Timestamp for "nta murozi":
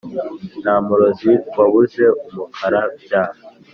0.61-1.31